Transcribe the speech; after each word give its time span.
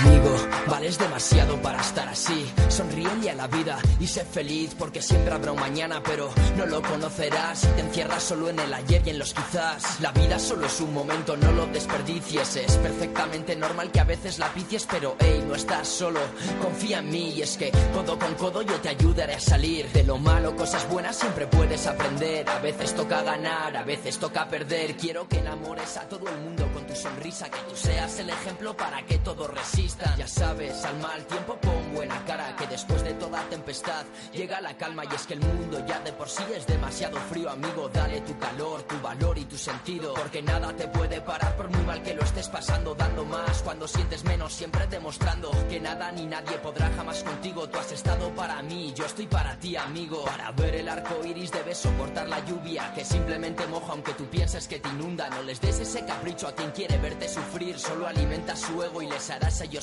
Amigo, 0.00 0.30
vales 0.68 0.96
demasiado 0.96 1.60
para 1.60 1.80
estar 1.80 2.08
así. 2.08 2.48
Sonríe 2.68 3.30
a 3.30 3.34
la 3.34 3.48
vida 3.48 3.78
y 3.98 4.06
sé 4.06 4.24
feliz 4.24 4.76
porque 4.78 5.02
siempre 5.02 5.34
habrá 5.34 5.50
un 5.50 5.58
mañana, 5.58 6.00
pero 6.04 6.30
no 6.56 6.66
lo 6.66 6.80
conocerás 6.82 7.58
si 7.58 7.66
te 7.68 7.80
encierras 7.80 8.22
solo 8.22 8.48
en 8.48 8.60
el 8.60 8.72
ayer 8.72 9.02
y 9.04 9.10
en 9.10 9.18
los 9.18 9.34
quizás. 9.34 10.00
La 10.00 10.12
vida 10.12 10.38
solo 10.38 10.66
es 10.66 10.80
un 10.80 10.94
momento, 10.94 11.36
no 11.36 11.50
lo 11.50 11.66
desperdicies. 11.66 12.56
Es 12.56 12.76
perfectamente 12.76 13.56
normal 13.56 13.90
que 13.90 13.98
a 13.98 14.04
veces 14.04 14.38
la 14.38 14.52
picies, 14.52 14.86
pero 14.88 15.16
hey, 15.18 15.44
no 15.48 15.56
estás 15.56 15.88
solo. 15.88 16.20
Confía 16.62 17.00
en 17.00 17.10
mí 17.10 17.30
y 17.30 17.42
es 17.42 17.56
que 17.56 17.72
codo 17.92 18.16
con 18.18 18.34
codo 18.34 18.62
yo 18.62 18.74
te 18.80 18.90
ayudaré 18.90 19.34
a 19.34 19.40
salir. 19.40 19.90
De 19.90 20.04
lo 20.04 20.16
malo, 20.18 20.54
cosas 20.54 20.88
buenas 20.88 21.16
siempre 21.16 21.48
puedes 21.48 21.88
aprender. 21.88 22.48
A 22.48 22.60
veces 22.60 22.94
toca 22.94 23.22
ganar, 23.22 23.76
a 23.76 23.82
veces 23.82 24.16
toca 24.18 24.48
perder. 24.48 24.96
Quiero 24.96 25.26
que 25.28 25.38
enamores 25.38 25.96
a 25.96 26.08
todo 26.08 26.28
el 26.28 26.38
mundo 26.38 26.70
con 26.72 26.86
tu 26.86 26.94
sonrisa, 26.94 27.50
que 27.50 27.58
tú 27.68 27.74
seas 27.74 28.16
el 28.20 28.30
ejemplo 28.30 28.76
para 28.76 29.04
que 29.04 29.18
todo 29.18 29.48
resista. 29.48 29.87
Ya 30.16 30.26
sabes, 30.26 30.84
al 30.84 30.98
mal 30.98 31.24
tiempo 31.26 31.56
pon 31.60 31.94
buena 31.94 32.22
cara, 32.26 32.54
que 32.56 32.66
después 32.66 33.02
de 33.02 33.14
toda 33.14 33.40
tempestad 33.48 34.04
llega 34.32 34.60
la 34.60 34.76
calma 34.76 35.04
y 35.04 35.14
es 35.14 35.26
que 35.26 35.34
el 35.34 35.40
mundo 35.40 35.84
ya 35.86 35.98
de 36.00 36.12
por 36.12 36.28
sí 36.28 36.42
es 36.54 36.66
demasiado 36.66 37.16
frío, 37.30 37.50
amigo. 37.50 37.88
Dale 37.88 38.20
tu 38.20 38.38
calor, 38.38 38.82
tu 38.82 39.00
valor 39.00 39.38
y 39.38 39.44
tu 39.46 39.56
sentido, 39.56 40.12
porque 40.14 40.42
nada 40.42 40.74
te 40.74 40.88
puede 40.88 41.20
parar 41.20 41.56
por 41.56 41.70
muy 41.70 41.82
mal 41.84 42.02
que 42.02 42.14
lo 42.14 42.22
estés 42.22 42.48
pasando, 42.48 42.94
dando 42.94 43.24
más 43.24 43.62
cuando 43.62 43.88
sientes 43.88 44.24
menos, 44.24 44.52
siempre 44.52 44.86
demostrando 44.88 45.50
que 45.68 45.80
nada 45.80 46.12
ni 46.12 46.26
nadie 46.26 46.58
podrá 46.58 46.90
jamás 46.94 47.22
contigo. 47.22 47.68
Tú 47.68 47.78
has 47.78 47.90
estado 47.92 48.30
para 48.34 48.62
mí, 48.62 48.92
yo 48.94 49.06
estoy 49.06 49.26
para 49.26 49.58
ti, 49.58 49.76
amigo. 49.76 50.24
Para 50.24 50.50
ver 50.52 50.74
el 50.74 50.88
arco 50.88 51.24
iris 51.24 51.50
debes 51.50 51.78
soportar 51.78 52.28
la 52.28 52.44
lluvia, 52.44 52.92
que 52.94 53.04
simplemente 53.04 53.66
moja 53.66 53.92
aunque 53.92 54.12
tú 54.12 54.26
pienses 54.26 54.68
que 54.68 54.80
te 54.80 54.88
inunda. 54.90 55.30
No 55.30 55.42
les 55.42 55.60
des 55.60 55.80
ese 55.80 56.04
capricho 56.04 56.46
a 56.46 56.52
quien 56.54 56.70
quiere 56.72 56.98
verte 56.98 57.28
sufrir, 57.28 57.78
solo 57.78 58.06
alimenta 58.06 58.54
su 58.54 58.82
ego 58.82 59.00
y 59.00 59.06
les 59.06 59.30
harás 59.30 59.60
a 59.62 59.77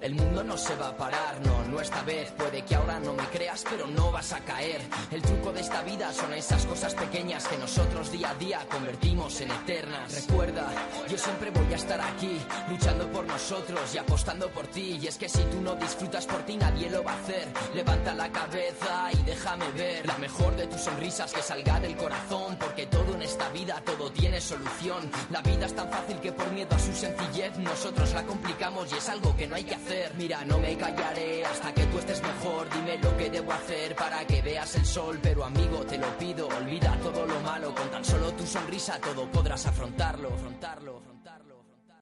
El 0.00 0.14
mundo 0.14 0.42
no 0.42 0.56
se 0.56 0.74
va 0.76 0.88
a 0.88 0.96
parar, 0.96 1.38
no, 1.44 1.62
no 1.64 1.82
esta 1.82 2.02
vez. 2.02 2.32
Puede 2.32 2.62
que 2.62 2.74
ahora 2.74 2.98
no 2.98 3.12
me 3.12 3.24
creas, 3.24 3.62
pero 3.68 3.86
no 3.86 4.10
vas 4.10 4.32
a 4.32 4.40
caer. 4.40 4.80
El 5.10 5.20
truco 5.20 5.52
de 5.52 5.60
esta 5.60 5.82
vida 5.82 6.10
son 6.14 6.32
esas 6.32 6.64
cosas 6.64 6.94
pequeñas 6.94 7.46
que 7.46 7.58
nosotros 7.58 8.10
día 8.10 8.30
a 8.30 8.34
día 8.36 8.66
convertimos 8.70 9.38
en 9.42 9.50
eternas. 9.50 10.26
Recuerda, 10.26 10.66
yo 11.10 11.18
siempre 11.18 11.50
voy 11.50 11.70
a 11.70 11.76
estar 11.76 12.00
aquí, 12.00 12.38
luchando 12.70 13.06
por 13.12 13.26
nosotros 13.26 13.94
y 13.94 13.98
apostando 13.98 14.48
por 14.48 14.66
ti. 14.68 14.98
Y 15.02 15.08
es 15.08 15.18
que 15.18 15.28
si 15.28 15.42
tú 15.42 15.60
no 15.60 15.74
disfrutas 15.74 16.24
por 16.24 16.42
ti, 16.44 16.56
nadie 16.56 16.88
lo 16.88 17.04
va 17.04 17.12
a 17.12 17.20
hacer. 17.20 17.48
Levanta 17.74 18.14
la 18.14 18.32
cabeza 18.32 19.10
y 19.12 19.22
déjame 19.24 19.70
ver 19.72 20.06
la 20.06 20.16
mejor 20.16 20.56
de 20.56 20.68
tus 20.68 20.80
sonrisas 20.80 21.34
que 21.34 21.42
salga 21.42 21.78
del 21.80 21.98
corazón. 21.98 22.56
Porque 22.58 22.86
todo 22.86 23.14
en 23.14 23.20
esta 23.20 23.50
vida, 23.50 23.82
todo 23.84 24.10
tiene 24.10 24.40
solución. 24.40 25.10
La 25.30 25.42
vida 25.42 25.66
es 25.66 25.74
tan 25.74 25.90
fácil 25.90 26.18
que 26.18 26.32
por 26.32 26.50
miedo 26.50 26.74
a 26.74 26.78
su 26.78 26.94
sencillez 26.94 27.27
nosotros 27.56 28.12
la 28.12 28.24
complicamos 28.24 28.92
y 28.92 28.96
es 28.96 29.08
algo 29.08 29.34
que 29.36 29.46
no 29.46 29.54
hay 29.54 29.64
que 29.64 29.74
hacer. 29.74 30.12
Mira, 30.16 30.44
no 30.44 30.58
me 30.58 30.76
callaré 30.76 31.44
hasta 31.44 31.72
que 31.72 31.84
tú 31.86 31.98
estés 31.98 32.22
mejor. 32.22 32.68
Dime 32.70 32.98
lo 32.98 33.16
que 33.16 33.30
debo 33.30 33.52
hacer 33.52 33.94
para 33.96 34.26
que 34.26 34.42
veas 34.42 34.74
el 34.76 34.84
sol. 34.84 35.18
Pero 35.22 35.44
amigo, 35.44 35.78
te 35.86 35.98
lo 35.98 36.18
pido, 36.18 36.48
olvida 36.48 36.98
todo 37.02 37.26
lo 37.26 37.40
malo. 37.40 37.74
Con 37.74 37.90
tan 37.90 38.04
solo 38.04 38.32
tu 38.32 38.44
sonrisa 38.46 38.98
todo 39.00 39.30
podrás 39.30 39.66
afrontarlo, 39.66 40.28
afrontarlo, 40.28 40.98
afrontarlo. 40.98 41.60
afrontarlo. 41.60 41.98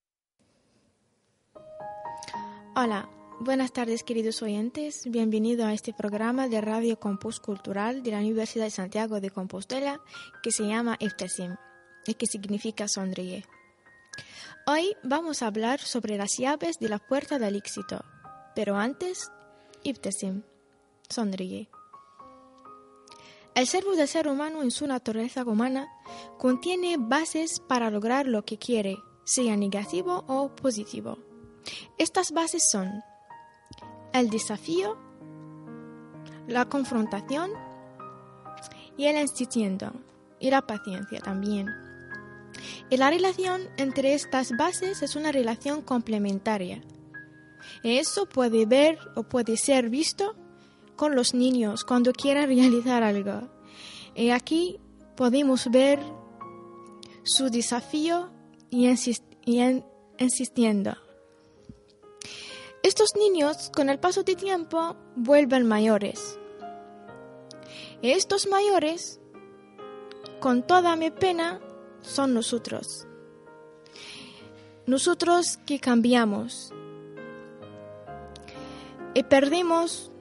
Hola, 2.74 3.08
buenas 3.40 3.72
tardes 3.72 4.02
queridos 4.02 4.42
oyentes. 4.42 5.02
Bienvenido 5.06 5.66
a 5.66 5.72
este 5.72 5.92
programa 5.92 6.48
de 6.48 6.60
Radio 6.60 6.98
Compus 6.98 7.40
Cultural 7.40 8.02
de 8.02 8.10
la 8.10 8.18
Universidad 8.18 8.64
de 8.64 8.70
Santiago 8.70 9.20
de 9.20 9.30
Compostela 9.30 10.00
que 10.42 10.50
se 10.50 10.66
llama 10.66 10.96
Eftesim 11.00 11.56
y 12.06 12.14
que 12.14 12.26
significa 12.26 12.88
sonríe. 12.88 13.44
Hoy 14.66 14.96
vamos 15.02 15.42
a 15.42 15.46
hablar 15.46 15.80
sobre 15.80 16.16
las 16.16 16.36
llaves 16.38 16.78
de 16.80 16.88
la 16.88 16.98
puerta 16.98 17.38
del 17.38 17.56
éxito, 17.56 18.04
pero 18.54 18.76
antes, 18.76 19.30
Ibtesim, 19.84 20.42
sonríe. 21.08 21.68
El 23.54 23.66
servo 23.66 23.96
del 23.96 24.08
ser 24.08 24.28
humano 24.28 24.62
en 24.62 24.70
su 24.70 24.86
naturaleza 24.86 25.44
humana 25.44 25.88
contiene 26.36 26.96
bases 26.98 27.60
para 27.60 27.90
lograr 27.90 28.26
lo 28.26 28.44
que 28.44 28.58
quiere, 28.58 28.98
sea 29.24 29.56
negativo 29.56 30.24
o 30.26 30.54
positivo. 30.54 31.18
Estas 31.96 32.32
bases 32.32 32.68
son 32.70 33.02
el 34.12 34.30
desafío, 34.30 34.98
la 36.46 36.68
confrontación 36.68 37.50
y 38.96 39.06
el 39.06 39.16
insistiendo 39.16 39.92
y 40.38 40.50
la 40.50 40.62
paciencia 40.66 41.20
también. 41.20 41.85
Y 42.90 42.96
la 42.96 43.10
relación 43.10 43.68
entre 43.76 44.14
estas 44.14 44.56
bases 44.56 45.02
es 45.02 45.16
una 45.16 45.32
relación 45.32 45.82
complementaria. 45.82 46.82
Eso 47.82 48.26
puede 48.26 48.66
ver 48.66 48.98
o 49.14 49.24
puede 49.24 49.56
ser 49.56 49.90
visto 49.90 50.34
con 50.96 51.14
los 51.14 51.34
niños 51.34 51.84
cuando 51.84 52.12
quieran 52.12 52.48
realizar 52.48 53.02
algo. 53.02 53.48
Y 54.14 54.30
aquí 54.30 54.80
podemos 55.16 55.70
ver 55.70 56.00
su 57.22 57.50
desafío 57.50 58.30
y, 58.70 58.86
insistiendo. 60.18 60.96
Estos 62.82 63.16
niños, 63.16 63.70
con 63.74 63.90
el 63.90 63.98
paso 63.98 64.22
de 64.22 64.36
tiempo, 64.36 64.96
vuelven 65.16 65.66
mayores. 65.66 66.38
Estos 68.00 68.46
mayores, 68.46 69.20
con 70.40 70.64
toda 70.66 70.94
mi 70.94 71.10
pena, 71.10 71.60
son 72.06 72.32
nosotros. 72.32 73.06
Nosotros 74.86 75.58
que 75.66 75.80
cambiamos 75.80 76.72
y 79.14 79.22
perdemos 79.24 80.12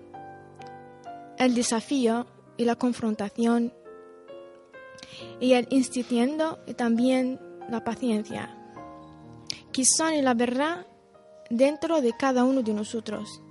el 1.37 1.53
desafío 1.53 2.25
y 2.57 2.65
la 2.65 2.75
confrontación 2.75 3.73
y 5.39 5.53
el 5.53 5.67
insistiendo 5.69 6.59
y 6.65 6.73
también 6.73 7.39
la 7.69 7.83
paciencia, 7.83 8.57
que 9.71 9.85
son 9.85 10.23
la 10.23 10.33
verdad 10.33 10.87
dentro 11.49 12.01
de 12.01 12.13
cada 12.13 12.43
uno 12.43 12.63
de 12.63 12.73
nosotros, 12.73 13.41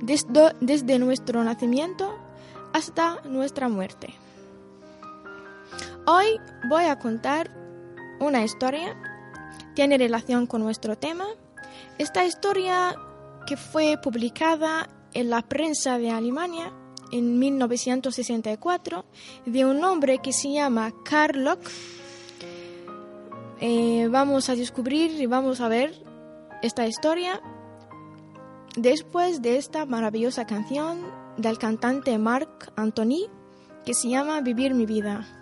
desde, 0.00 0.54
desde 0.60 0.98
nuestro 0.98 1.44
nacimiento 1.44 2.16
hasta 2.72 3.20
nuestra 3.22 3.68
muerte. 3.68 4.14
Hoy 6.10 6.40
voy 6.70 6.84
a 6.84 6.98
contar 6.98 7.50
una 8.18 8.42
historia, 8.42 8.96
tiene 9.74 9.98
relación 9.98 10.46
con 10.46 10.62
nuestro 10.62 10.96
tema. 10.96 11.26
Esta 11.98 12.24
historia 12.24 12.96
que 13.46 13.58
fue 13.58 13.98
publicada 14.02 14.88
en 15.12 15.28
la 15.28 15.42
prensa 15.42 15.98
de 15.98 16.10
Alemania 16.10 16.72
en 17.12 17.38
1964 17.38 19.04
de 19.44 19.66
un 19.66 19.84
hombre 19.84 20.20
que 20.20 20.32
se 20.32 20.50
llama 20.50 20.94
Karl 21.04 21.44
Locke. 21.44 21.70
Eh, 23.60 24.08
vamos 24.10 24.48
a 24.48 24.54
descubrir 24.54 25.10
y 25.20 25.26
vamos 25.26 25.60
a 25.60 25.68
ver 25.68 25.92
esta 26.62 26.86
historia 26.86 27.42
después 28.76 29.42
de 29.42 29.58
esta 29.58 29.84
maravillosa 29.84 30.46
canción 30.46 31.02
del 31.36 31.58
cantante 31.58 32.16
Marc 32.16 32.72
Anthony 32.76 33.28
que 33.84 33.92
se 33.92 34.08
llama 34.08 34.40
Vivir 34.40 34.72
mi 34.72 34.86
vida. 34.86 35.37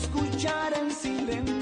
escuchar 0.00 0.72
en 0.74 0.90
silencio. 0.90 1.59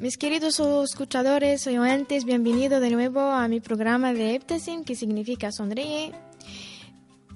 Mis 0.00 0.16
queridos 0.16 0.58
escuchadores 0.58 1.66
oyentes, 1.66 2.24
bienvenidos 2.24 2.80
de 2.80 2.88
nuevo 2.88 3.20
a 3.20 3.46
mi 3.48 3.60
programa 3.60 4.14
de 4.14 4.34
Eptesin, 4.34 4.82
que 4.82 4.94
significa 4.94 5.52
sonríe. 5.52 6.14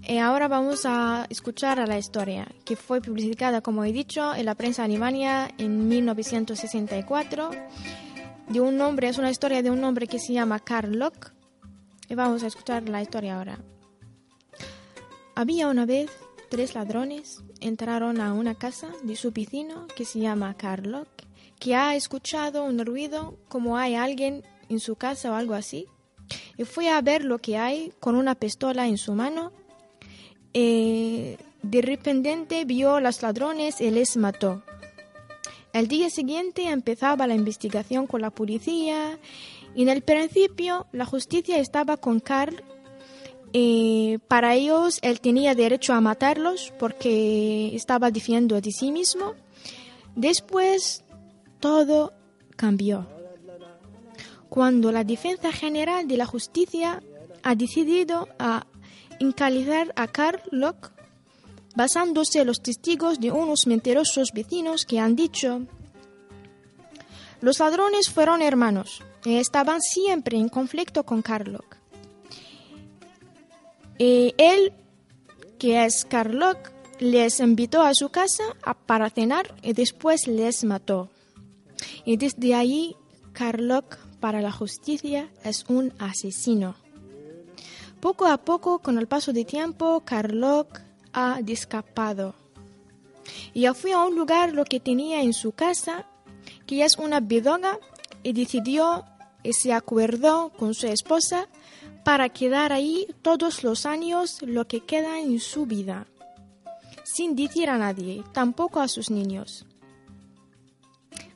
Y 0.08 0.16
ahora 0.16 0.48
vamos 0.48 0.86
a 0.86 1.26
escuchar 1.28 1.78
a 1.78 1.86
la 1.86 1.98
historia, 1.98 2.48
que 2.64 2.74
fue 2.74 3.02
publicada, 3.02 3.60
como 3.60 3.84
he 3.84 3.92
dicho, 3.92 4.34
en 4.34 4.46
la 4.46 4.54
prensa 4.54 4.84
alemana 4.84 5.50
en 5.58 5.88
1964. 5.88 7.50
De 8.48 8.60
un 8.62 8.80
hombre, 8.80 9.08
es 9.08 9.18
una 9.18 9.30
historia 9.30 9.62
de 9.62 9.70
un 9.70 9.84
hombre 9.84 10.06
que 10.06 10.18
se 10.18 10.32
llama 10.32 10.58
Karl 10.58 10.98
Locke. 10.98 11.32
Y 12.08 12.14
vamos 12.14 12.44
a 12.44 12.46
escuchar 12.46 12.88
la 12.88 13.02
historia 13.02 13.36
ahora. 13.36 13.58
Había 15.34 15.68
una 15.68 15.84
vez 15.84 16.10
tres 16.48 16.74
ladrones, 16.74 17.44
entraron 17.60 18.22
a 18.22 18.32
una 18.32 18.54
casa 18.54 18.88
de 19.02 19.16
su 19.16 19.32
vecino 19.32 19.86
que 19.94 20.06
se 20.06 20.20
llama 20.20 20.54
Karl 20.54 20.90
Locke 20.90 21.24
que 21.58 21.74
ha 21.74 21.94
escuchado 21.94 22.64
un 22.64 22.84
ruido 22.84 23.38
como 23.48 23.76
hay 23.76 23.94
alguien 23.94 24.42
en 24.68 24.80
su 24.80 24.96
casa 24.96 25.30
o 25.32 25.34
algo 25.34 25.54
así. 25.54 25.86
Y 26.56 26.64
fue 26.64 26.88
a 26.88 27.00
ver 27.00 27.24
lo 27.24 27.38
que 27.38 27.56
hay 27.56 27.92
con 28.00 28.16
una 28.16 28.34
pistola 28.34 28.86
en 28.86 28.98
su 28.98 29.12
mano. 29.12 29.52
Eh, 30.52 31.36
de 31.62 31.82
repente 31.82 32.64
vio 32.64 32.96
a 32.96 33.00
los 33.00 33.22
ladrones 33.22 33.80
y 33.80 33.90
les 33.90 34.16
mató. 34.16 34.62
El 35.72 35.88
día 35.88 36.08
siguiente 36.08 36.68
empezaba 36.68 37.26
la 37.26 37.34
investigación 37.34 38.06
con 38.06 38.20
la 38.20 38.30
policía 38.30 39.18
y 39.74 39.82
en 39.82 39.88
el 39.88 40.02
principio 40.02 40.86
la 40.92 41.04
justicia 41.04 41.58
estaba 41.58 41.96
con 41.96 42.20
Carl. 42.20 42.62
Eh, 43.52 44.18
para 44.28 44.54
ellos 44.54 44.98
él 45.02 45.20
tenía 45.20 45.54
derecho 45.54 45.92
a 45.92 46.00
matarlos 46.00 46.72
porque 46.78 47.74
estaba 47.74 48.10
defendiendo 48.10 48.60
de 48.60 48.70
sí 48.70 48.92
mismo. 48.92 49.34
Después 50.14 51.03
todo 51.64 52.12
cambió. 52.56 53.06
Cuando 54.50 54.92
la 54.92 55.02
Defensa 55.02 55.50
General 55.50 56.06
de 56.06 56.18
la 56.18 56.26
Justicia 56.26 57.02
ha 57.42 57.54
decidido 57.54 58.28
a 58.38 58.66
incalizar 59.18 59.90
a 59.96 60.06
Karl 60.06 60.42
Locke 60.50 60.90
basándose 61.74 62.40
en 62.40 62.48
los 62.48 62.60
testigos 62.60 63.18
de 63.18 63.32
unos 63.32 63.66
mentirosos 63.66 64.32
vecinos 64.34 64.84
que 64.84 65.00
han 65.00 65.16
dicho 65.16 65.62
los 67.40 67.58
ladrones 67.60 68.10
fueron 68.10 68.42
hermanos 68.42 69.02
y 69.24 69.36
estaban 69.36 69.80
siempre 69.80 70.36
en 70.36 70.50
conflicto 70.50 71.04
con 71.06 71.22
Karl 71.22 71.52
Locke. 71.52 71.78
Y 73.96 74.34
él, 74.36 74.74
que 75.58 75.86
es 75.86 76.04
Karl 76.04 76.38
Locke, 76.38 76.72
les 76.98 77.40
invitó 77.40 77.80
a 77.80 77.94
su 77.94 78.10
casa 78.10 78.44
para 78.84 79.08
cenar 79.08 79.54
y 79.62 79.72
después 79.72 80.26
les 80.26 80.62
mató. 80.64 81.08
Y 82.04 82.16
desde 82.16 82.54
ahí, 82.54 82.96
Carlock 83.32 83.96
para 84.20 84.40
la 84.40 84.52
justicia 84.52 85.30
es 85.42 85.64
un 85.68 85.92
asesino. 85.98 86.76
Poco 88.00 88.26
a 88.26 88.38
poco, 88.38 88.80
con 88.80 88.98
el 88.98 89.06
paso 89.06 89.32
del 89.32 89.46
tiempo, 89.46 90.02
Carlock 90.04 90.80
ha 91.12 91.40
escapado. 91.46 92.34
Y 93.54 93.66
fue 93.68 93.92
a 93.92 94.04
un 94.04 94.14
lugar 94.14 94.52
lo 94.52 94.64
que 94.64 94.80
tenía 94.80 95.22
en 95.22 95.32
su 95.32 95.52
casa, 95.52 96.06
que 96.66 96.84
es 96.84 96.98
una 96.98 97.20
bidoga, 97.20 97.78
y 98.22 98.32
decidió 98.32 99.04
y 99.42 99.52
se 99.52 99.72
acordó 99.72 100.50
con 100.58 100.74
su 100.74 100.86
esposa 100.86 101.48
para 102.04 102.28
quedar 102.30 102.72
ahí 102.72 103.06
todos 103.22 103.62
los 103.62 103.86
años 103.86 104.42
lo 104.42 104.66
que 104.66 104.80
queda 104.80 105.20
en 105.20 105.38
su 105.40 105.66
vida, 105.66 106.06
sin 107.04 107.36
decir 107.36 107.70
a 107.70 107.78
nadie, 107.78 108.24
tampoco 108.32 108.80
a 108.80 108.88
sus 108.88 109.10
niños. 109.10 109.66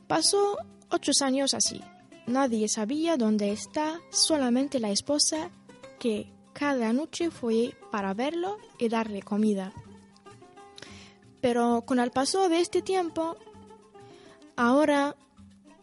Pasó 0.09 0.57
ocho 0.89 1.11
años 1.21 1.53
así. 1.53 1.81
Nadie 2.25 2.67
sabía 2.67 3.15
dónde 3.15 3.51
está, 3.51 4.01
solamente 4.09 4.79
la 4.79 4.89
esposa 4.89 5.51
que 5.99 6.33
cada 6.51 6.91
noche 6.93 7.29
fue 7.29 7.75
para 7.91 8.15
verlo 8.15 8.57
y 8.79 8.89
darle 8.89 9.21
comida. 9.21 9.71
Pero 11.41 11.83
con 11.85 11.99
el 11.99 12.09
paso 12.09 12.49
de 12.49 12.59
este 12.59 12.81
tiempo, 12.81 13.37
ahora 14.55 15.15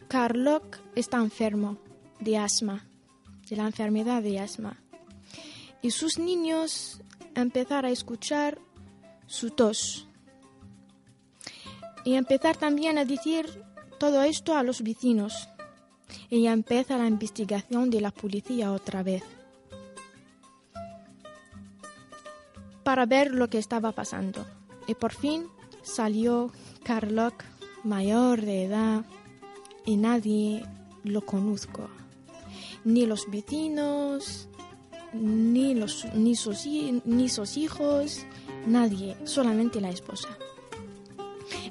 Carlock 0.09 0.77
está 0.93 1.19
enfermo 1.19 1.77
de 2.19 2.37
asma, 2.37 2.85
de 3.49 3.55
la 3.55 3.65
enfermedad 3.65 4.21
de 4.21 4.41
asma. 4.41 4.83
Y 5.81 5.91
sus 5.91 6.19
niños 6.19 7.01
empezar 7.33 7.85
a 7.85 7.91
escuchar 7.91 8.59
su 9.25 9.51
tos. 9.51 10.05
Y 12.03 12.15
empezar 12.15 12.57
también 12.57 12.97
a 12.97 13.05
decir 13.05 13.63
todo 13.97 14.23
esto 14.23 14.55
a 14.55 14.63
los 14.63 14.81
vecinos. 14.81 15.49
Y 16.29 16.47
empieza 16.47 16.97
la 16.97 17.07
investigación 17.07 17.89
de 17.89 18.01
la 18.01 18.11
policía 18.11 18.71
otra 18.71 19.03
vez. 19.03 19.23
Para 22.83 23.05
ver 23.05 23.31
lo 23.31 23.49
que 23.49 23.57
estaba 23.57 23.91
pasando. 23.91 24.45
Y 24.87 24.93
por 24.93 25.13
fin 25.13 25.47
salió 25.83 26.51
Carlock, 26.83 27.43
mayor 27.83 28.41
de 28.41 28.65
edad, 28.65 29.05
y 29.85 29.97
nadie 29.97 30.63
lo 31.03 31.25
conozco. 31.25 31.89
Ni 32.85 33.05
los 33.05 33.29
vecinos, 33.29 34.47
ni, 35.13 35.75
los, 35.75 36.05
ni, 36.13 36.35
sus, 36.35 36.65
ni 36.65 37.29
sus 37.29 37.57
hijos, 37.57 38.25
nadie, 38.65 39.17
solamente 39.25 39.81
la 39.81 39.89
esposa. 39.89 40.29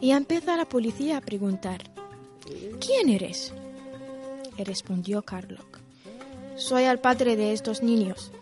Y 0.00 0.10
empieza 0.10 0.56
la 0.56 0.68
policía 0.68 1.18
a 1.18 1.20
preguntar, 1.20 1.95
¿quién 2.80 3.08
eres? 3.08 3.52
Respondió 4.58 5.22
Carlock, 5.22 5.80
soy 6.56 6.84
el 6.84 6.98
padre 6.98 7.36
de 7.36 7.52
estos 7.52 7.82
niños, 7.82 8.32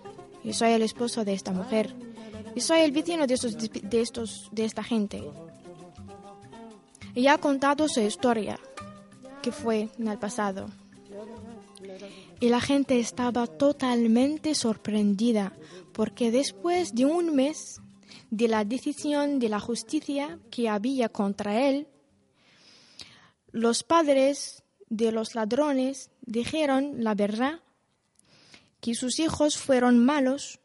y 0.44 0.52
soy 0.52 0.70
el 0.70 0.82
esposo 0.82 1.24
de 1.24 1.32
esta 1.32 1.52
mujer, 1.52 1.94
y 2.54 2.60
soy 2.60 2.80
el 2.80 2.92
vecino 2.92 3.26
de, 3.26 3.34
estos, 3.34 3.56
de, 3.58 4.00
estos, 4.00 4.48
de 4.52 4.64
esta 4.64 4.82
gente. 4.82 5.24
Y 7.14 7.26
ha 7.26 7.38
contado 7.38 7.88
su 7.88 8.00
historia, 8.00 8.58
que 9.42 9.52
fue 9.52 9.88
en 9.98 10.08
el 10.08 10.18
pasado. 10.18 10.68
Y 12.40 12.48
la 12.48 12.60
gente 12.60 13.00
estaba 13.00 13.46
totalmente 13.46 14.54
sorprendida, 14.54 15.52
porque 15.92 16.30
después 16.30 16.94
de 16.94 17.06
un 17.06 17.34
mes 17.34 17.80
de 18.30 18.48
la 18.48 18.64
decisión 18.64 19.38
de 19.38 19.48
la 19.48 19.60
justicia 19.60 20.38
que 20.50 20.68
había 20.68 21.08
contra 21.08 21.68
él, 21.68 21.86
los 23.54 23.84
padres 23.84 24.64
de 24.88 25.12
los 25.12 25.36
ladrones 25.36 26.10
dijeron 26.22 27.04
la 27.04 27.14
verdad, 27.14 27.60
que 28.80 28.96
sus 28.96 29.20
hijos 29.20 29.56
fueron 29.56 30.04
malos, 30.04 30.58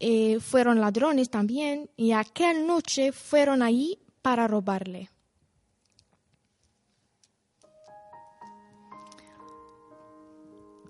eh, 0.00 0.40
fueron 0.40 0.80
ladrones 0.80 1.28
también, 1.28 1.90
y 1.96 2.12
aquella 2.12 2.54
noche 2.54 3.12
fueron 3.12 3.60
allí 3.62 3.98
para 4.22 4.48
robarle. 4.48 5.10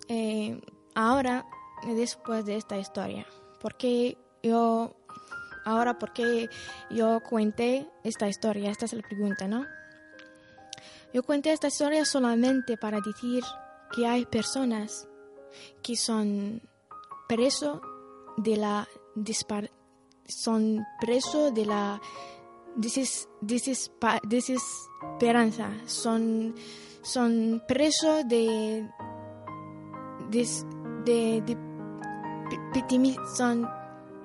Eh, 0.07 0.61
ahora, 0.95 1.45
después 1.97 2.47
de 2.47 2.57
esta 2.57 2.79
historia, 2.79 3.27
porque 3.61 4.17
yo, 4.45 4.95
ahora, 5.65 5.99
porque 5.99 6.49
yo 6.91 7.21
cuenté 7.29 7.91
esta 8.05 8.29
historia? 8.29 8.71
Esta 8.71 8.85
es 8.85 8.93
la 8.93 9.03
pregunta, 9.03 9.49
¿no? 9.49 9.67
Yo 11.13 11.23
cuenté 11.23 11.53
esta 11.53 11.69
historia 11.69 12.05
solamente 12.05 12.77
para 12.77 13.01
decir 13.01 13.43
que 13.95 14.07
hay 14.07 14.27
personas 14.27 15.09
que 15.83 15.97
son 15.97 16.61
presos 17.27 17.81
de 18.37 18.57
la 18.57 18.87
son 20.29 20.85
presos 21.01 21.55
de 21.55 21.65
la 21.65 22.01
desesperanza, 22.77 25.71
son, 25.87 26.55
son 27.03 27.63
presos 27.67 28.29
de, 28.29 28.87
de, 30.31 30.47
de, 31.05 31.57
son 33.37 33.69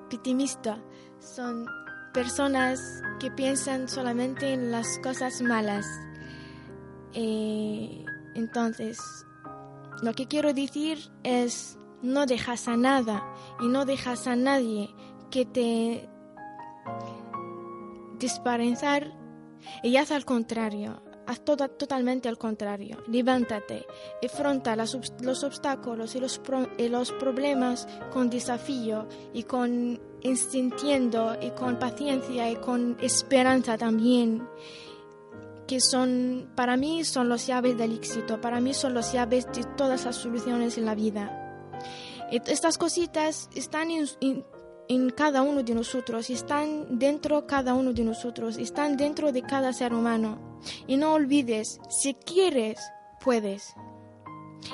pitimistas, 0.10 0.78
son 1.20 1.66
personas 2.14 2.80
que 3.20 3.32
piensan 3.32 3.90
solamente 3.90 4.54
en 4.54 4.72
las 4.72 5.00
cosas 5.00 5.42
malas 5.42 5.88
eh, 7.14 8.06
entonces, 8.36 9.00
lo 10.02 10.14
que 10.14 10.28
quiero 10.28 10.54
decir 10.54 11.00
es, 11.24 11.78
no 12.02 12.26
dejas 12.26 12.68
a 12.68 12.76
nada 12.76 13.24
y 13.62 13.68
no 13.68 13.86
dejas 13.86 14.28
a 14.28 14.36
nadie 14.36 14.90
que 15.32 15.46
te 15.46 16.10
disparenzar 18.20 19.14
y 19.82 19.96
haz 19.98 20.12
al 20.12 20.26
contrario, 20.26 21.02
haz 21.26 21.44
todo, 21.44 21.70
totalmente 21.70 22.30
al 22.30 22.38
contrario. 22.38 23.04
Levántate, 23.08 23.86
afronta 24.24 24.76
los, 24.76 24.98
los 25.22 25.44
obstáculos 25.44 26.16
y 26.16 26.20
los, 26.20 27.12
problemas 27.20 27.88
con 28.12 28.30
desafío 28.30 29.08
y 29.34 29.44
con 29.44 30.02
sintiendo 30.36 31.38
y 31.42 31.52
con 31.52 31.80
paciencia 31.80 32.50
y 32.50 32.56
con 32.56 32.98
esperanza 33.02 33.78
también 33.78 34.48
que 35.68 35.80
son, 35.80 36.50
para 36.56 36.78
mí, 36.78 37.04
son 37.04 37.30
los 37.30 37.48
llaves 37.48 37.78
del 37.78 37.94
éxito, 37.94 38.42
para 38.42 38.60
mí 38.60 38.74
son 38.74 38.94
los 38.94 39.12
llaves 39.14 39.48
de 39.54 39.64
todas 39.78 40.06
las 40.06 40.16
soluciones 40.16 40.78
en 40.78 40.86
la 40.86 40.96
vida. 40.96 41.40
Estas 42.32 42.78
cositas 42.78 43.50
están 43.54 43.92
en, 43.92 44.08
en, 44.88 45.10
cada 45.12 45.44
uno 45.44 45.62
de 45.64 45.76
nosotros, 45.76 46.30
están 46.30 46.98
dentro 46.98 47.42
de 47.42 47.48
cada 47.48 47.74
uno 47.74 47.94
de 47.94 48.04
nosotros, 48.04 48.58
están 48.58 48.98
dentro 48.98 49.32
de 49.32 49.44
cada 49.44 49.72
ser 49.72 49.94
humano. 49.94 50.60
Y 50.88 50.98
no 50.98 51.14
olvides, 51.14 51.80
si 51.90 52.16
quieres, 52.16 52.80
puedes. 53.22 53.76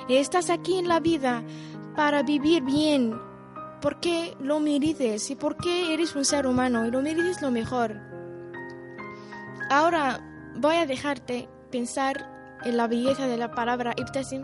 Estás 0.08 0.50
aquí 0.50 0.78
en 0.78 0.88
la 0.88 1.00
vida 1.00 1.44
para 1.96 2.24
vivir 2.24 2.64
bien, 2.64 3.20
porque 3.82 4.36
lo 4.40 4.60
mereces 4.60 5.30
y 5.30 5.36
porque 5.36 5.94
eres 5.94 6.16
un 6.16 6.26
ser 6.26 6.48
humano 6.48 6.86
y 6.86 6.92
lo 6.92 7.02
mereces 7.02 7.42
lo 7.42 7.52
mejor. 7.52 8.00
Ahora, 9.70 10.29
voy 10.60 10.76
a 10.76 10.86
dejarte 10.86 11.48
pensar 11.72 12.58
en 12.64 12.78
la 12.78 12.88
belleza 12.88 13.28
de 13.28 13.38
la 13.38 13.52
palabra 13.52 13.94
Ibtasim 13.98 14.44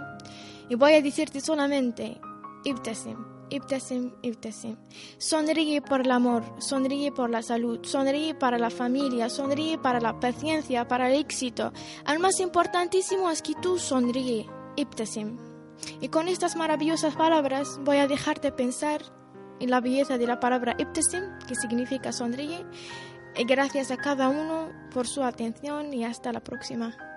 y 0.69 0.75
voy 0.75 0.93
a 0.93 1.01
decirte 1.01 1.41
solamente 1.41 2.19
Ibtasim, 2.63 3.17
Ibtasim, 3.49 4.13
Ibtasim. 4.23 4.77
Sonríe 5.17 5.81
por 5.81 6.01
el 6.01 6.11
amor, 6.11 6.43
sonríe 6.59 7.11
por 7.11 7.29
la 7.29 7.43
salud, 7.43 7.79
sonríe 7.83 8.33
para 8.33 8.57
la 8.57 8.69
familia, 8.69 9.29
sonríe 9.29 9.77
para 9.77 9.99
la 9.99 10.19
paciencia, 10.19 10.87
para 10.87 11.09
el 11.09 11.19
éxito. 11.19 11.71
Al 12.05 12.19
más 12.19 12.39
importantísimo 12.39 13.29
es 13.29 13.41
que 13.41 13.53
tú 13.61 13.77
sonríe, 13.77 14.47
Ibtasim. 14.77 15.37
Y 16.01 16.07
con 16.07 16.27
estas 16.27 16.55
maravillosas 16.55 17.15
palabras 17.15 17.79
voy 17.83 17.97
a 17.97 18.07
dejarte 18.07 18.51
pensar 18.51 19.01
en 19.59 19.69
la 19.69 19.81
belleza 19.81 20.17
de 20.17 20.25
la 20.25 20.39
palabra 20.39 20.75
Ibtasim, 20.79 21.23
que 21.47 21.55
significa 21.55 22.11
sonríe, 22.11 22.65
gracias 23.43 23.91
a 23.91 23.97
cada 23.97 24.29
uno 24.29 24.69
por 24.93 25.07
su 25.07 25.23
atención 25.23 25.93
y 25.93 26.05
hasta 26.05 26.31
la 26.31 26.39
próxima. 26.39 27.14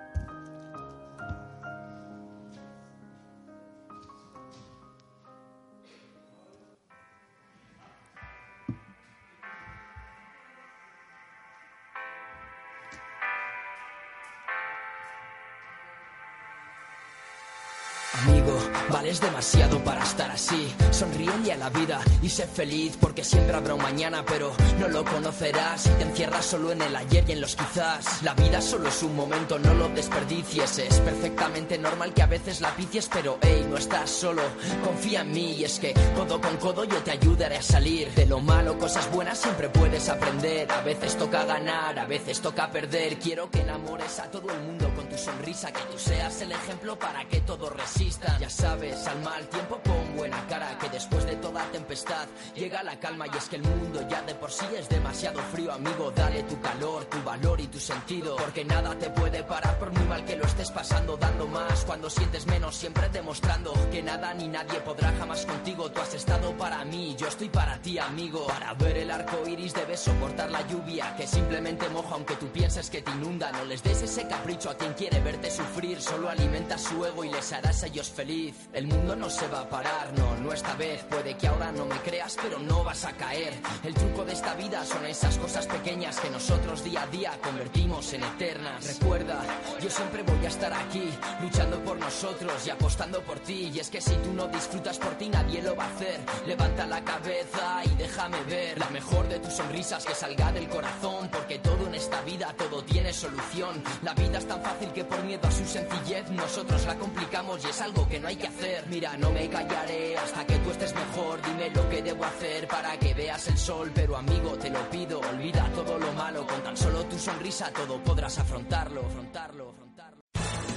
Demasiado 19.21 19.83
para 19.83 20.03
estar 20.03 20.31
así. 20.31 20.73
Sonríe 20.91 21.51
a 21.51 21.57
la 21.57 21.69
vida 21.69 21.99
y 22.21 22.29
sé 22.29 22.47
feliz 22.47 22.97
porque 22.99 23.23
siempre 23.23 23.55
habrá 23.55 23.73
un 23.73 23.81
mañana, 23.81 24.23
pero 24.25 24.51
no 24.79 24.87
lo 24.87 25.03
conocerás 25.03 25.81
si 25.81 25.89
te 25.89 26.03
encierras 26.03 26.45
solo 26.45 26.71
en 26.71 26.81
el 26.81 26.95
ayer 26.95 27.23
y 27.27 27.31
en 27.33 27.41
los 27.41 27.55
quizás. 27.55 28.21
La 28.23 28.33
vida 28.33 28.61
solo 28.61 28.89
es 28.89 29.01
un 29.03 29.15
momento, 29.15 29.57
no 29.57 29.73
lo 29.73 29.89
desperdicies. 29.89 30.79
Es 30.79 30.99
perfectamente 30.99 31.77
normal 31.77 32.13
que 32.13 32.21
a 32.21 32.27
veces 32.27 32.61
la 32.61 32.75
picies, 32.75 33.09
pero 33.11 33.37
hey, 33.41 33.65
no 33.69 33.77
estás 33.77 34.09
solo. 34.09 34.41
Confía 34.83 35.21
en 35.21 35.31
mí 35.31 35.53
y 35.53 35.63
es 35.63 35.79
que 35.79 35.93
codo 36.15 36.39
con 36.39 36.57
codo 36.57 36.83
yo 36.83 36.97
te 36.97 37.11
ayudaré 37.11 37.57
a 37.57 37.61
salir. 37.61 38.11
De 38.13 38.25
lo 38.25 38.39
malo, 38.39 38.77
cosas 38.77 39.09
buenas 39.11 39.39
siempre 39.39 39.69
puedes 39.69 40.07
aprender. 40.09 40.71
A 40.71 40.81
veces 40.81 41.17
toca 41.17 41.45
ganar, 41.45 41.97
a 41.99 42.05
veces 42.05 42.39
toca 42.41 42.69
perder. 42.71 43.17
Quiero 43.19 43.49
que 43.49 43.61
enamores 43.61 44.19
a 44.19 44.29
todo 44.29 44.51
el 44.51 44.59
mundo 44.61 44.91
con 44.95 45.07
tu 45.09 45.17
sonrisa, 45.17 45.71
que 45.71 45.81
tú 45.91 45.97
seas 45.97 46.41
el 46.41 46.51
ejemplo 46.51 46.97
para 46.97 47.27
que 47.27 47.41
todo 47.41 47.69
resista. 47.69 48.37
Ya 48.39 48.49
sabes, 48.49 49.07
al 49.09 49.21
mal 49.23 49.47
tiempo 49.47 49.79
pon 49.79 50.15
buena 50.15 50.45
cara, 50.47 50.77
que 50.79 50.87
después 50.89 51.25
de 51.25 51.35
toda 51.37 51.63
tempestad 51.71 52.27
llega 52.55 52.83
la 52.83 52.99
calma 52.99 53.25
y 53.27 53.37
es 53.37 53.49
que 53.49 53.55
el 53.55 53.63
mundo 53.63 54.07
ya 54.07 54.21
por 54.49 54.67
sí 54.67 54.75
es 54.75 54.89
demasiado 54.89 55.39
frío, 55.51 55.71
amigo. 55.71 56.11
Dale 56.15 56.41
tu 56.43 56.59
calor, 56.59 57.05
tu 57.05 57.21
valor 57.21 57.61
y 57.61 57.67
tu 57.67 57.79
sentido, 57.79 58.35
porque 58.35 58.65
nada 58.65 58.97
te 58.97 59.07
puede 59.11 59.43
parar 59.43 59.77
por 59.77 59.91
muy 59.91 60.03
mal 60.05 60.25
que 60.25 60.35
lo 60.35 60.43
estés 60.43 60.71
pasando, 60.71 61.17
dando 61.17 61.47
más 61.47 61.85
cuando 61.85 62.09
sientes 62.09 62.47
menos, 62.47 62.75
siempre 62.75 63.09
demostrando 63.09 63.71
que 63.91 64.01
nada 64.01 64.33
ni 64.33 64.47
nadie 64.47 64.79
podrá 64.79 65.11
jamás 65.19 65.45
contigo. 65.45 65.91
Tú 65.91 66.01
has 66.01 66.15
estado 66.15 66.57
para 66.57 66.83
mí, 66.83 67.15
yo 67.15 67.27
estoy 67.27 67.49
para 67.49 67.79
ti, 67.79 67.99
amigo. 67.99 68.47
Para 68.47 68.73
ver 68.73 68.97
el 68.97 69.11
arco 69.11 69.47
iris 69.47 69.75
debes 69.75 69.99
soportar 69.99 70.49
la 70.49 70.67
lluvia, 70.67 71.15
que 71.15 71.27
simplemente 71.27 71.87
moja 71.89 72.15
aunque 72.15 72.35
tú 72.35 72.47
pienses 72.47 72.89
que 72.89 73.03
te 73.03 73.11
inunda. 73.11 73.51
No 73.51 73.65
les 73.65 73.83
des 73.83 74.01
ese 74.01 74.27
capricho 74.27 74.71
a 74.71 74.77
quien 74.77 74.93
quiere 74.93 75.19
verte 75.19 75.51
sufrir, 75.51 76.01
solo 76.01 76.27
alimenta 76.27 76.75
su 76.79 77.05
ego 77.05 77.23
y 77.23 77.29
les 77.29 77.53
harás 77.53 77.83
a 77.83 77.85
ellos 77.85 78.09
feliz. 78.09 78.67
El 78.73 78.87
mundo 78.87 79.15
no 79.15 79.29
se 79.29 79.47
va 79.47 79.61
a 79.61 79.69
parar, 79.69 80.11
no, 80.17 80.37
no 80.37 80.51
esta 80.53 80.73
vez. 80.73 81.03
Puede 81.03 81.37
que 81.37 81.47
ahora 81.47 81.71
no 81.71 81.85
me 81.85 81.97
creas, 81.97 82.35
pero 82.41 82.57
no 82.57 82.83
vas 82.83 83.05
a 83.05 83.11
caer. 83.13 83.53
El 83.83 83.93
truco 83.93 84.25
de 84.25 84.38
esta 84.39 84.53
vida 84.53 84.85
son 84.85 85.05
esas 85.05 85.37
cosas 85.37 85.67
pequeñas 85.67 86.17
que 86.17 86.29
nosotros 86.29 86.81
día 86.81 87.01
a 87.01 87.07
día 87.07 87.37
convertimos 87.43 88.13
en 88.13 88.23
eternas. 88.23 88.97
Recuerda, 88.97 89.41
yo 89.81 89.89
siempre 89.89 90.23
voy 90.23 90.45
a 90.45 90.47
estar 90.47 90.71
aquí, 90.71 91.09
luchando 91.41 91.77
por 91.83 91.99
nosotros 91.99 92.65
y 92.65 92.69
apostando 92.69 93.21
por 93.21 93.37
ti. 93.39 93.69
Y 93.73 93.79
es 93.79 93.89
que 93.89 93.99
si 93.99 94.15
tú 94.15 94.31
no 94.31 94.47
disfrutas 94.47 94.97
por 94.97 95.15
ti, 95.15 95.27
nadie 95.27 95.61
lo 95.61 95.75
va 95.75 95.83
a 95.83 95.87
hacer. 95.89 96.21
Levanta 96.47 96.87
la 96.87 97.03
cabeza 97.03 97.81
y 97.83 97.89
déjame 97.95 98.41
ver 98.43 98.79
la 98.79 98.89
mejor 98.91 99.27
de 99.27 99.39
tus 99.39 99.51
sonrisas 99.51 100.05
que 100.05 100.15
salga 100.15 100.53
del 100.53 100.69
corazón. 100.69 101.27
Porque 101.29 101.59
todo 101.59 101.87
en 101.87 101.95
esta 101.95 102.21
vida, 102.21 102.55
todo 102.57 102.81
tiene 102.85 103.11
solución. 103.11 103.83
La 104.03 104.13
vida 104.13 104.37
es 104.37 104.47
tan 104.47 104.61
fácil 104.61 104.93
que 104.93 105.03
por 105.03 105.21
miedo 105.25 105.45
a 105.45 105.51
su 105.51 105.65
sencillez 105.65 106.29
nosotros 106.29 106.85
la 106.85 106.95
complicamos 106.95 107.65
y 107.65 107.67
es 107.67 107.81
algo 107.81 108.07
que 108.07 108.21
no 108.21 108.29
hay 108.29 108.37
que 108.37 108.47
hacer. 108.47 108.87
Mira, 108.87 109.17
no 109.17 109.31
me 109.31 109.49
callaré 109.49 110.17
hasta 110.17 110.45
que 110.45 110.57
tú 110.59 110.71
estés 110.71 110.95
mejor. 110.95 111.41
Dime 111.41 111.69
lo 111.71 111.89
que 111.89 112.01
debo 112.01 112.23
hacer 112.23 112.69
para 112.69 112.97
que 112.97 113.13
veas 113.13 113.45
el 113.49 113.57
sol. 113.57 113.91
Pero 113.93 114.15
te 114.59 114.69
lo 114.69 114.89
pido, 114.89 115.19
olvida 115.19 115.69
todo 115.73 115.97
lo 115.97 116.13
malo. 116.13 116.45
Con 116.45 116.61
tan 116.61 116.77
solo 116.77 117.03
tu 117.05 117.17
sonrisa 117.17 117.71
todo 117.71 117.97
podrás 118.03 118.37
afrontarlo, 118.37 119.01
afrontarlo, 119.01 119.69
afrontarlo. 119.69 120.19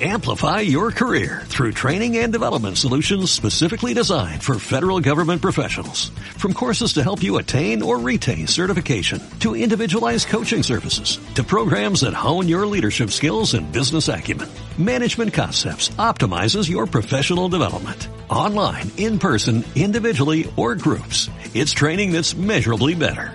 Amplify 0.01 0.61
your 0.61 0.91
career 0.91 1.43
through 1.45 1.73
training 1.73 2.19
and 2.19 2.33
development 2.33 2.77
solutions 2.77 3.31
specifically 3.31 3.95
designed 3.95 4.43
for 4.43 4.59
federal 4.59 4.99
government 4.99 5.43
professionals. 5.43 6.09
From 6.39 6.55
courses 6.55 6.95
to 6.95 7.05
help 7.05 7.23
you 7.23 7.37
attain 7.37 7.83
or 7.83 8.01
retain 8.01 8.49
certification, 8.49 9.21
to 9.41 9.55
individualized 9.55 10.27
coaching 10.27 10.65
services, 10.65 11.21
to 11.37 11.45
programs 11.45 12.01
that 12.01 12.15
hone 12.15 12.49
your 12.49 12.67
leadership 12.67 13.11
skills 13.11 13.55
and 13.55 13.71
business 13.71 14.09
acumen, 14.09 14.49
Management 14.77 15.35
Concepts 15.35 15.91
optimizes 15.91 16.69
your 16.69 16.87
professional 16.87 17.49
development. 17.49 18.09
Online, 18.29 18.91
in 18.97 19.21
person, 19.21 19.63
individually, 19.77 20.53
or 20.57 20.75
groups. 20.75 21.31
It's 21.55 21.73
training 21.73 22.11
that's 22.11 22.35
measurably 22.35 22.97
better. 22.97 23.35